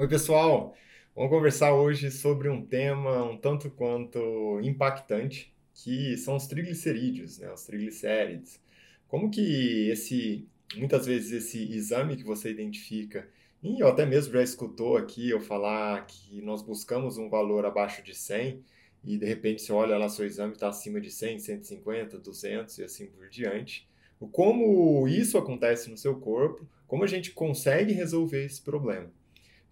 [0.00, 0.74] Oi, pessoal!
[1.14, 7.52] Vamos conversar hoje sobre um tema um tanto quanto impactante, que são os triglicerídeos, né?
[7.52, 8.58] os triglicérides.
[9.06, 13.28] Como que esse, muitas vezes esse exame que você identifica,
[13.62, 18.14] e até mesmo já escutou aqui eu falar que nós buscamos um valor abaixo de
[18.14, 18.64] 100,
[19.04, 22.84] e de repente você olha lá, seu exame está acima de 100, 150, 200 e
[22.84, 23.86] assim por diante.
[24.32, 29.12] Como isso acontece no seu corpo, como a gente consegue resolver esse problema.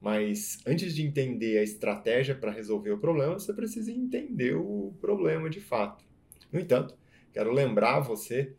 [0.01, 5.51] Mas antes de entender a estratégia para resolver o problema, você precisa entender o problema
[5.51, 6.05] de fato.
[6.53, 6.97] No entanto,
[7.33, 8.55] quero lembrar você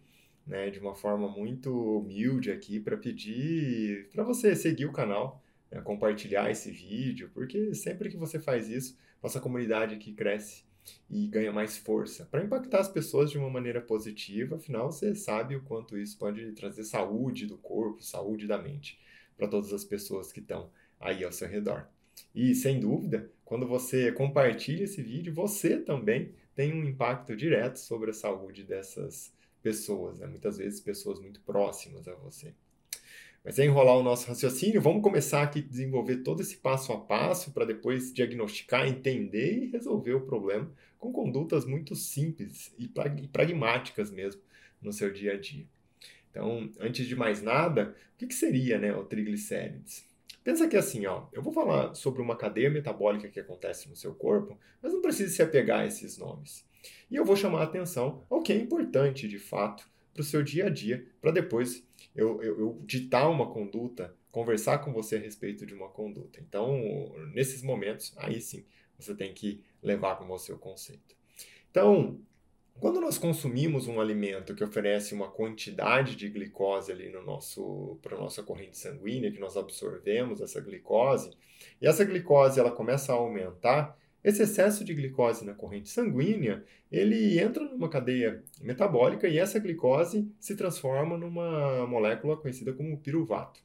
[0.45, 5.79] né, de uma forma muito humilde aqui para pedir para você seguir o canal, né,
[5.81, 10.63] compartilhar esse vídeo, porque sempre que você faz isso, nossa comunidade aqui cresce
[11.09, 14.55] e ganha mais força para impactar as pessoas de uma maneira positiva.
[14.55, 18.99] Afinal, você sabe o quanto isso pode trazer saúde do corpo, saúde da mente
[19.37, 21.87] para todas as pessoas que estão aí ao seu redor.
[22.33, 28.11] E sem dúvida, quando você compartilha esse vídeo, você também tem um impacto direto sobre
[28.11, 30.27] a saúde dessas pessoas, né?
[30.27, 32.53] muitas vezes pessoas muito próximas a você.
[33.43, 36.99] Mas sem enrolar o nosso raciocínio, vamos começar aqui a desenvolver todo esse passo a
[36.99, 42.87] passo para depois diagnosticar, entender e resolver o problema com condutas muito simples e
[43.29, 44.41] pragmáticas mesmo
[44.81, 45.65] no seu dia a dia.
[46.29, 50.08] Então, antes de mais nada, o que, que seria né, o triglicérides?
[50.49, 54.15] Pensa que assim, ó, eu vou falar sobre uma cadeia metabólica que acontece no seu
[54.15, 56.67] corpo, mas não precisa se apegar a esses nomes.
[57.07, 60.41] E eu vou chamar a atenção ao que é importante de fato para o seu
[60.41, 65.19] dia a dia, para depois eu, eu, eu ditar uma conduta, conversar com você a
[65.19, 66.39] respeito de uma conduta.
[66.39, 68.65] Então, nesses momentos, aí sim,
[68.97, 71.15] você tem que levar com você o conceito.
[71.69, 72.19] Então,
[72.79, 78.17] quando nós consumimos um alimento que oferece uma quantidade de glicose ali no nosso para
[78.17, 81.31] nossa corrente sanguínea, que nós absorvemos essa glicose,
[81.81, 87.39] e essa glicose ela começa a aumentar, esse excesso de glicose na corrente sanguínea, ele
[87.39, 93.61] entra numa cadeia metabólica e essa glicose se transforma numa molécula conhecida como piruvato.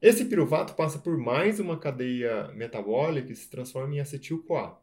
[0.00, 4.78] Esse piruvato passa por mais uma cadeia metabólica e se transforma em acetil-CoA.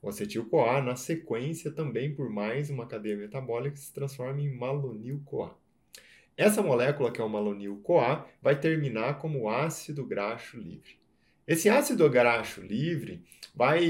[0.00, 5.56] O acetil-CoA, na sequência, também por mais uma cadeia metabólica, se transforma em malonil-CoA.
[6.36, 10.96] Essa molécula, que é o malonil-CoA, vai terminar como ácido graxo livre.
[11.48, 13.80] Esse ácido graxo livre vai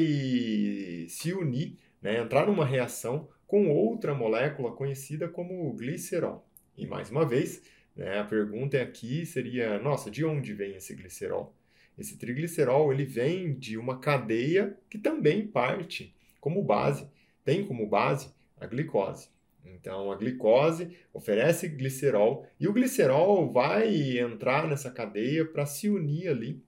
[1.09, 6.47] se unir, né, entrar numa reação com outra molécula conhecida como glicerol.
[6.77, 7.63] E mais uma vez,
[7.95, 11.53] né, a pergunta aqui seria: nossa, de onde vem esse glicerol?
[11.99, 17.09] Esse triglicerol ele vem de uma cadeia que também parte como base,
[17.45, 19.29] tem como base a glicose.
[19.65, 26.29] Então a glicose oferece glicerol e o glicerol vai entrar nessa cadeia para se unir
[26.29, 26.63] ali,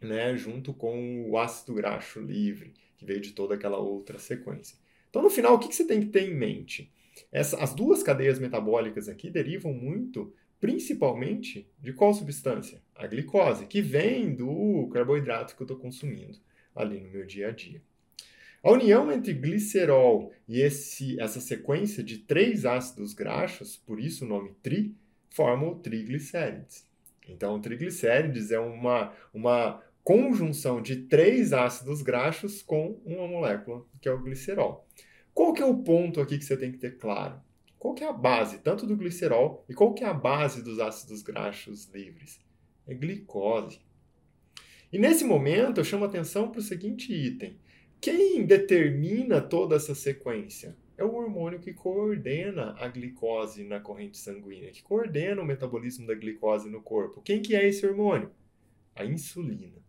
[0.00, 4.76] né, junto com o ácido graxo livre, que veio de toda aquela outra sequência.
[5.08, 6.92] Então no final o que, você tem que ter em mente?
[7.30, 10.32] Essa, as duas cadeias metabólicas aqui derivam muito
[10.62, 12.80] principalmente de qual substância?
[12.94, 16.38] A glicose, que vem do carboidrato que eu estou consumindo
[16.72, 17.82] ali no meu dia a dia.
[18.62, 24.28] A união entre glicerol e esse, essa sequência de três ácidos graxos, por isso o
[24.28, 24.94] nome tri,
[25.30, 26.86] forma o triglicérides.
[27.28, 34.12] Então, triglicérides é uma, uma conjunção de três ácidos graxos com uma molécula, que é
[34.12, 34.86] o glicerol.
[35.34, 37.40] Qual que é o ponto aqui que você tem que ter claro?
[37.82, 40.78] Qual que é a base tanto do glicerol e qual que é a base dos
[40.78, 42.40] ácidos graxos livres?
[42.86, 43.80] É glicose.
[44.92, 47.58] E nesse momento eu chamo atenção para o seguinte item.
[48.00, 50.76] Quem determina toda essa sequência?
[50.96, 56.14] É o hormônio que coordena a glicose na corrente sanguínea, que coordena o metabolismo da
[56.14, 57.20] glicose no corpo.
[57.20, 58.30] Quem que é esse hormônio?
[58.94, 59.82] A insulina.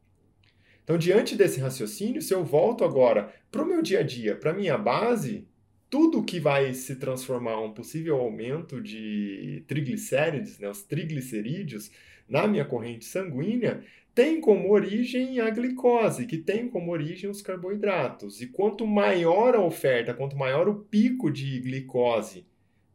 [0.83, 4.49] Então, diante desse raciocínio, se eu volto agora para o meu dia a dia, para
[4.49, 5.47] a minha base,
[5.93, 11.91] tudo que vai se transformar um possível aumento de triglicérides, né, os triglicerídeos,
[12.27, 13.83] na minha corrente sanguínea,
[14.15, 18.41] tem como origem a glicose, que tem como origem os carboidratos.
[18.41, 22.43] E quanto maior a oferta, quanto maior o pico de glicose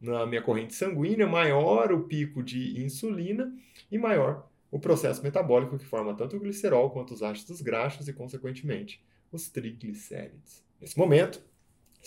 [0.00, 3.56] na minha corrente sanguínea, maior o pico de insulina
[3.92, 8.12] e maior o processo metabólico que forma tanto o glicerol quanto os ácidos graxos e,
[8.12, 10.64] consequentemente, os triglicérides.
[10.80, 11.40] Nesse momento,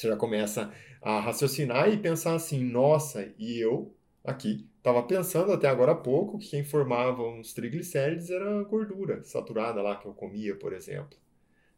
[0.01, 5.68] você já começa a raciocinar e pensar assim: nossa, e eu aqui estava pensando até
[5.68, 10.13] agora há pouco que quem formava os triglicérides era a gordura saturada lá que eu
[10.13, 11.18] comia, por exemplo.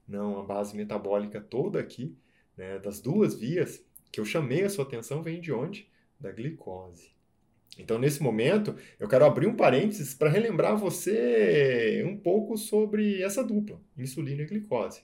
[0.08, 2.18] Não, a base metabólica toda aqui,
[2.58, 5.90] né, das duas vias que eu chamei a sua atenção, vem de onde?
[6.19, 7.12] Da glicose.
[7.80, 13.44] Então, nesse momento, eu quero abrir um parênteses para relembrar você um pouco sobre essa
[13.44, 15.02] dupla, insulina e glicose.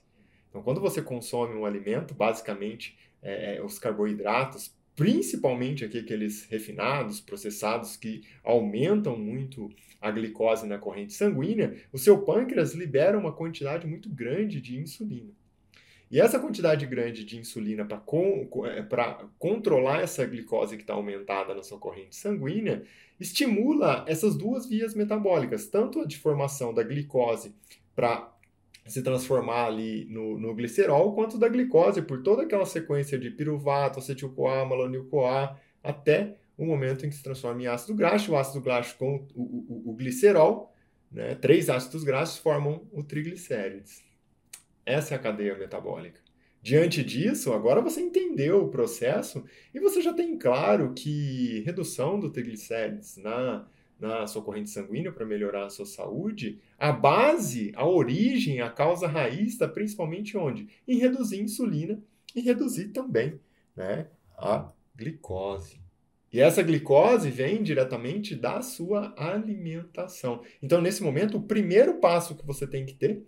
[0.50, 7.20] Então, quando você consome um alimento, basicamente é, é os carboidratos, principalmente aqui aqueles refinados,
[7.20, 9.70] processados, que aumentam muito
[10.00, 15.30] a glicose na corrente sanguínea, o seu pâncreas libera uma quantidade muito grande de insulina.
[16.10, 18.84] E essa quantidade grande de insulina para con é,
[19.38, 22.82] controlar essa glicose que está aumentada na sua corrente sanguínea
[23.18, 27.54] estimula essas duas vias metabólicas, tanto a de formação da glicose
[27.94, 28.34] para
[28.86, 33.98] se transformar ali no, no, glicerol, quanto da glicose por toda aquela sequência de piruvato,
[33.98, 38.96] acetil-CoA, malonil-CoA, até o momento em que se transforma em ácido graxo, o ácido graxo
[38.98, 40.74] com o, o, o glicerol,
[41.10, 41.34] né?
[41.34, 44.02] três ácidos graxos formam o triglicérides.
[44.84, 46.20] Essa é a cadeia metabólica.
[46.62, 52.30] Diante disso, agora você entendeu o processo e você já tem claro que redução do
[52.30, 53.66] triglicérides na,
[54.00, 59.06] na sua corrente sanguínea para melhorar a sua saúde, a base, a origem, a causa
[59.06, 60.68] raiz está principalmente onde?
[60.88, 62.02] Em reduzir a insulina
[62.34, 63.38] e reduzir também
[63.76, 64.06] né,
[64.36, 65.78] a glicose.
[66.32, 70.42] E essa glicose vem diretamente da sua alimentação.
[70.62, 73.26] Então, nesse momento, o primeiro passo que você tem que ter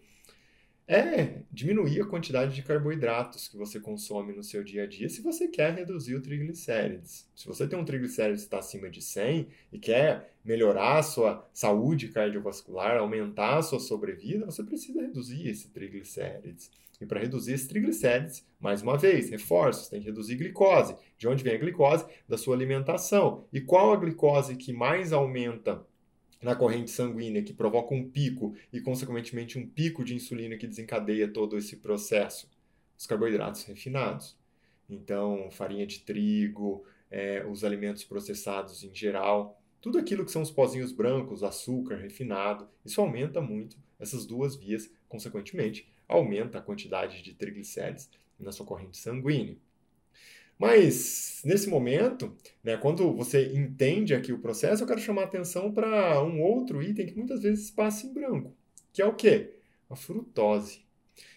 [0.92, 5.22] é diminuir a quantidade de carboidratos que você consome no seu dia a dia se
[5.22, 7.26] você quer reduzir o triglicérides.
[7.34, 11.48] Se você tem um triglicérides que está acima de 100 e quer melhorar a sua
[11.52, 16.70] saúde cardiovascular, aumentar a sua sobrevida, você precisa reduzir esse triglicérides.
[17.00, 20.94] E para reduzir esse triglicérides, mais uma vez, reforços, tem que reduzir glicose.
[21.18, 22.04] De onde vem a glicose?
[22.28, 23.44] Da sua alimentação.
[23.52, 25.84] E qual a glicose que mais aumenta
[26.42, 31.28] na corrente sanguínea, que provoca um pico e, consequentemente, um pico de insulina que desencadeia
[31.28, 32.50] todo esse processo?
[32.98, 34.36] Os carboidratos refinados.
[34.90, 40.50] Então, farinha de trigo, é, os alimentos processados em geral, tudo aquilo que são os
[40.50, 47.34] pozinhos brancos, açúcar refinado, isso aumenta muito essas duas vias, consequentemente, aumenta a quantidade de
[47.34, 49.56] triglicérides na sua corrente sanguínea.
[50.58, 56.22] Mas, nesse momento, né, quando você entende aqui o processo, eu quero chamar atenção para
[56.22, 58.54] um outro item que muitas vezes passa em branco,
[58.92, 59.54] que é o quê?
[59.90, 60.82] A frutose.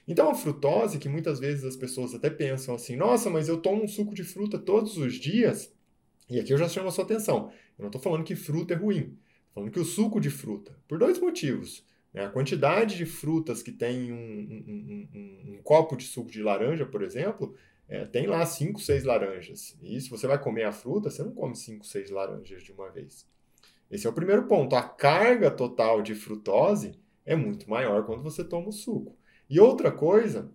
[0.08, 3.84] Então, a frutose, que muitas vezes as pessoas até pensam assim, nossa, mas eu tomo
[3.84, 5.74] um suco de fruta todos os dias,
[6.30, 7.52] e aqui eu já chamo a sua atenção.
[7.78, 9.18] Eu não estou falando que fruta é ruim,
[9.48, 11.84] estou falando que o suco de fruta, por dois motivos.
[12.14, 12.26] Né?
[12.26, 16.86] A quantidade de frutas que tem um, um, um, um copo de suco de laranja,
[16.86, 17.56] por exemplo,
[17.88, 19.78] é, tem lá 5, 6 laranjas.
[19.82, 22.90] E se você vai comer a fruta, você não come 5, 6 laranjas de uma
[22.90, 23.28] vez.
[23.90, 24.76] Esse é o primeiro ponto.
[24.76, 29.16] A carga total de frutose é muito maior quando você toma o suco.
[29.48, 30.52] E outra coisa,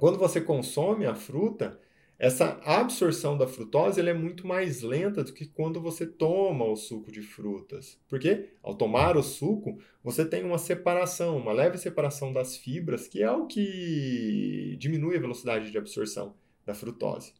[0.00, 1.78] quando você consome a fruta,
[2.18, 7.12] essa absorção da frutose é muito mais lenta do que quando você toma o suco
[7.12, 8.00] de frutas.
[8.08, 13.22] Porque ao tomar o suco, você tem uma separação, uma leve separação das fibras, que
[13.22, 16.34] é o que diminui a velocidade de absorção
[16.66, 17.32] da frutose.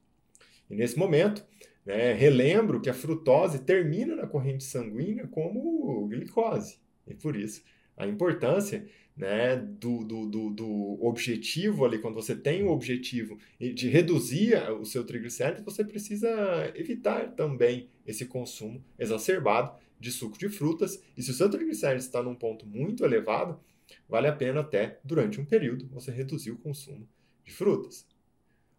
[0.68, 1.44] E nesse momento,
[1.84, 6.78] né, relembro que a frutose termina na corrente sanguínea como glicose.
[7.06, 7.62] E por isso,
[7.96, 8.86] a importância
[9.16, 14.84] né, do, do, do, do, objetivo ali, quando você tem o objetivo de reduzir o
[14.84, 16.28] seu triglicérides, você precisa
[16.74, 21.00] evitar também esse consumo exacerbado de suco de frutas.
[21.16, 23.60] E se o seu triglicérides está num ponto muito elevado,
[24.08, 27.08] vale a pena até, durante um período, você reduzir o consumo
[27.44, 28.06] de frutas.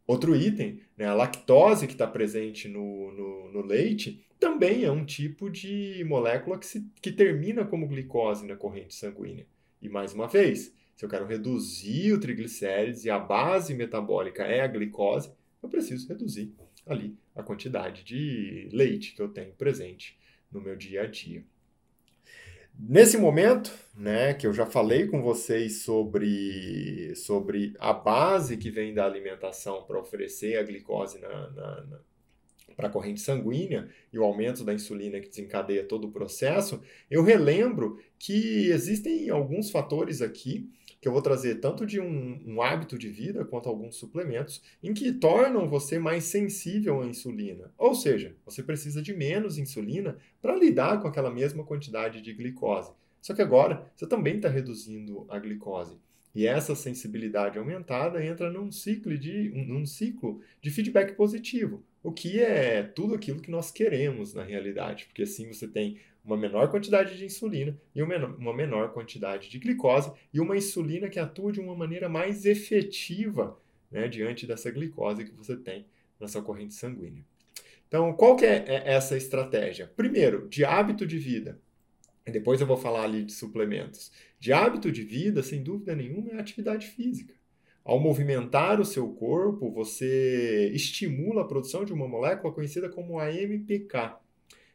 [0.08, 5.04] Outro item, né, a lactose que está presente no, no, no, leite, também é um
[5.04, 9.48] tipo de molécula que, se, que termina como glicose na corrente sanguínea.
[9.82, 14.62] E mais uma vez, se eu quero reduzir o triglicérides e a base metabólica é
[14.62, 15.32] a glicose,
[15.62, 16.54] eu preciso reduzir
[16.86, 20.18] ali a quantidade de leite que eu tenho presente
[20.52, 21.44] no meu dia a dia.
[22.78, 28.94] Nesse momento, né, que eu já falei com vocês sobre, sobre a base que vem
[28.94, 32.00] da alimentação para oferecer a glicose na, na, na
[32.76, 37.24] para a corrente sanguínea e o aumento da insulina que desencadeia todo o processo, eu
[37.24, 40.70] relembro que existem alguns fatores aqui
[41.06, 44.92] que eu vou trazer tanto de um, um, hábito de vida quanto alguns suplementos em
[44.92, 47.72] que tornam você mais sensível à insulina.
[47.78, 52.92] Ou seja, você precisa de menos insulina para lidar com aquela mesma quantidade de glicose.
[53.22, 55.96] Só que agora você também está reduzindo a glicose.
[56.36, 62.42] E essa sensibilidade aumentada entra num ciclo, de, num ciclo de feedback positivo, o que
[62.42, 67.18] é tudo aquilo que nós queremos na realidade, porque assim você tem uma menor quantidade
[67.18, 71.76] de insulina e uma menor quantidade de glicose e uma insulina que atua de uma
[71.76, 73.58] maneira mais efetiva
[73.90, 75.86] né, diante dessa glicose que você tem
[76.20, 77.24] na sua corrente sanguínea.
[77.88, 79.90] Então, qual que é essa estratégia?
[79.96, 81.60] Primeiro, de hábito de vida.
[82.32, 84.12] Depois eu vou falar ali de suplementos.
[84.40, 87.34] De hábito de vida, sem dúvida nenhuma, é atividade física.
[87.84, 94.18] Ao movimentar o seu corpo, você estimula a produção de uma molécula conhecida como AMPK.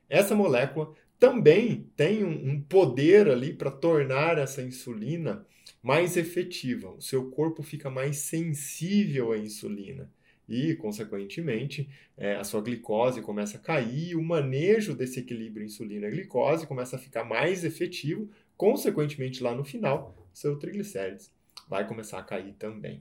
[0.09, 5.45] Essa molécula também tem um poder ali para tornar essa insulina
[5.83, 6.92] mais efetiva.
[6.92, 10.11] O seu corpo fica mais sensível à insulina
[10.50, 11.88] e, consequentemente,
[12.19, 17.23] é, a sua glicose começa a cair, o manejo desse equilíbrio insulina-glicose começa a ficar
[17.23, 21.33] mais efetivo, consequentemente, lá no final, seu triglicérides
[21.69, 23.00] vai começar a cair também.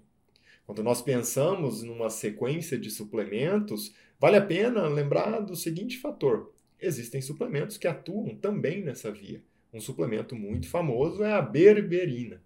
[0.63, 7.19] Quando nós pensamos numa sequência de suplementos, vale a pena lembrar do seguinte fator: existem
[7.19, 9.41] suplementos que atuam também nessa via.
[9.73, 12.43] Um suplemento muito famoso é a berberina.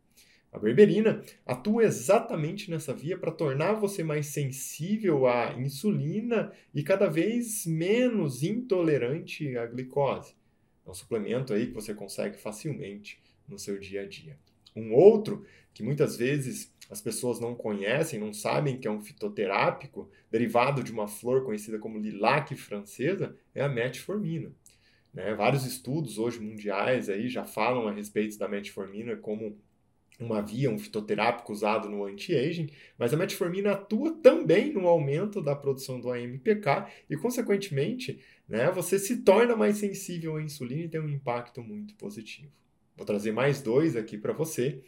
[0.54, 7.10] A berberina atua exatamente nessa via para tornar você mais sensível à insulina e cada
[7.10, 10.36] vez menos intolerante à glicose.
[10.86, 14.38] É um suplemento aí que você consegue facilmente no seu dia a dia.
[14.76, 15.44] Um outro
[15.74, 20.92] que muitas vezes as pessoas não conhecem, não sabem que é um fitoterápico derivado de
[20.92, 24.52] uma flor conhecida como lilac francesa, é a metformina.
[25.12, 25.34] Né?
[25.34, 29.58] Vários estudos hoje mundiais aí já falam a respeito da metformina como
[30.20, 35.56] uma via, um fitoterápico usado no anti-aging, mas a metformina atua também no aumento da
[35.56, 41.02] produção do AMPK e, consequentemente, né, você se torna mais sensível à insulina e tem
[41.02, 42.52] um impacto muito positivo.
[42.96, 44.82] Vou trazer mais dois aqui para você,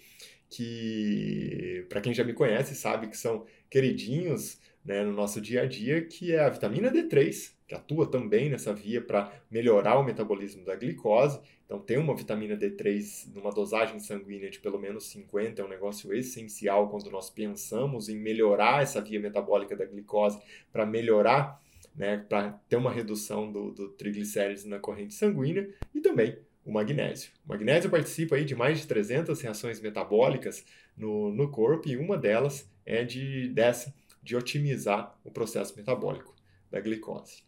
[0.50, 5.66] que, para quem já me conhece, sabe que são queridinhos né, no nosso dia a
[5.66, 10.64] dia, que é a vitamina D3, que atua também nessa via para melhorar o metabolismo
[10.64, 11.40] da glicose.
[11.66, 16.14] Então, ter uma vitamina D3 numa dosagem sanguínea de pelo menos 50 é um negócio
[16.14, 20.40] essencial quando nós pensamos em melhorar essa via metabólica da glicose
[20.72, 21.60] para melhorar,
[21.96, 27.32] né, para ter uma redução do, do triglicérides na corrente sanguínea e também o magnésio.
[27.46, 30.64] O magnésio participa aí de mais de 300 reações metabólicas
[30.96, 36.36] no, no corpo e uma delas é de dessa de otimizar o processo metabólico
[36.72, 37.45] da glicose.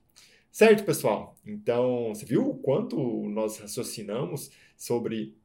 [0.58, 1.38] Certo, pessoal?
[1.46, 2.98] Então, você viu o quanto
[3.30, 5.38] nós raciocinamos sobre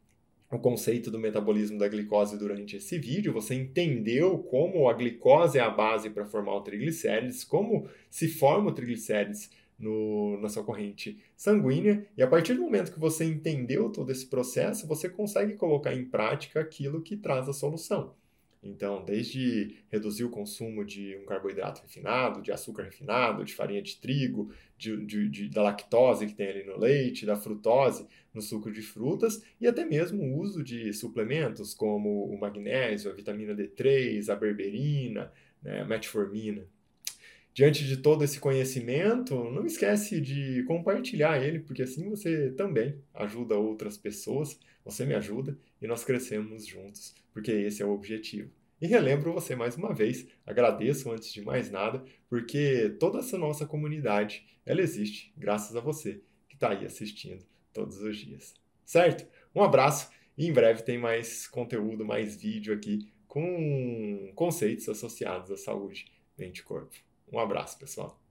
[0.50, 5.60] o conceito do metabolismo da glicose durante esse vídeo, você entendeu como a glicose é
[5.60, 11.22] a base para formar o triglicérides, como se forma o triglicérides no, na sua corrente
[11.36, 15.92] sanguínea, e a partir do momento que você entendeu todo esse processo, você consegue colocar
[15.92, 18.14] em prática aquilo que traz a solução.
[18.62, 23.96] Então, desde reduzir o consumo de um carboidrato refinado, de açúcar refinado, de farinha de
[23.96, 28.70] trigo, de, de, de, da lactose que tem ali no leite, da frutose no suco
[28.70, 34.28] de frutas, e até mesmo o uso de suplementos como o magnésio, a vitamina D3,
[34.28, 36.64] a berberina, né, a metformina.
[37.52, 43.56] Diante de todo esse conhecimento, não esquece de compartilhar ele, porque assim você também ajuda
[43.56, 48.50] outras pessoas, você me ajuda e nós crescemos juntos, porque esse é o objetivo.
[48.80, 53.64] E relembro você mais uma vez, agradeço antes de mais nada, porque toda essa nossa
[53.64, 58.54] comunidade, ela existe graças a você que está aí assistindo todos os dias.
[58.84, 59.26] Certo?
[59.54, 65.56] Um abraço e em breve tem mais conteúdo, mais vídeo aqui com conceitos associados à
[65.56, 66.94] saúde mente e corpo.
[67.32, 68.21] Um abraço, pessoal.